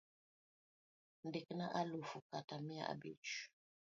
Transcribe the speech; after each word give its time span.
Ndikna 1.23 1.75
alufu 1.75 2.21
kata 2.31 2.59
mia 2.61 2.89
abich. 2.89 3.31